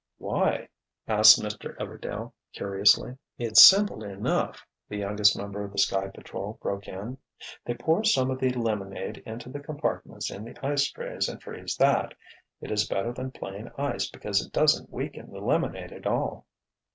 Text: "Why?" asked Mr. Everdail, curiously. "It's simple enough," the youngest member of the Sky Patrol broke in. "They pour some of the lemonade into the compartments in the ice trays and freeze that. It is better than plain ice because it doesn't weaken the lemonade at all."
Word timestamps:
"Why?" 0.17 0.67
asked 1.07 1.39
Mr. 1.39 1.75
Everdail, 1.77 2.33
curiously. 2.53 3.19
"It's 3.37 3.63
simple 3.63 4.03
enough," 4.03 4.65
the 4.89 4.97
youngest 4.97 5.37
member 5.37 5.63
of 5.63 5.71
the 5.71 5.77
Sky 5.77 6.07
Patrol 6.07 6.53
broke 6.59 6.87
in. 6.87 7.19
"They 7.65 7.75
pour 7.75 8.03
some 8.03 8.31
of 8.31 8.39
the 8.39 8.49
lemonade 8.49 9.21
into 9.27 9.49
the 9.49 9.59
compartments 9.59 10.31
in 10.31 10.43
the 10.43 10.57
ice 10.65 10.89
trays 10.89 11.29
and 11.29 11.39
freeze 11.39 11.77
that. 11.77 12.15
It 12.61 12.71
is 12.71 12.87
better 12.87 13.13
than 13.13 13.29
plain 13.29 13.69
ice 13.77 14.09
because 14.09 14.43
it 14.43 14.51
doesn't 14.51 14.89
weaken 14.91 15.29
the 15.31 15.37
lemonade 15.39 15.91
at 15.93 16.07
all." 16.07 16.47